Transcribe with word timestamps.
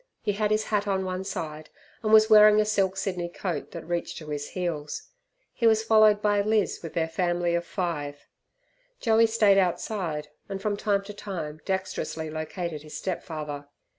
He 0.23 0.31
had 0.33 0.49
his 0.49 0.63
hat 0.63 0.87
on 0.87 1.05
one 1.05 1.23
side, 1.23 1.69
and 2.01 2.11
was 2.11 2.27
wearing 2.27 2.59
a 2.59 2.65
silk 2.65 2.97
Sydney 2.97 3.29
coat 3.29 3.69
that 3.69 3.87
reached 3.87 4.17
to 4.17 4.29
his 4.29 4.49
heels. 4.49 5.03
He 5.53 5.67
was 5.67 5.83
followed 5.83 6.23
by 6.23 6.41
Liz 6.41 6.79
with 6.81 6.95
their 6.95 7.07
family 7.07 7.53
of 7.53 7.67
five 7.67 8.25
Joey 8.99 9.27
stayed 9.27 9.59
outside, 9.59 10.29
and 10.49 10.59
from 10.59 10.75
time 10.75 11.03
to 11.03 11.13
time 11.13 11.61
dexterously 11.65 12.31
located 12.31 12.81
his 12.81 12.97
step 12.97 13.21
father. 13.21 13.67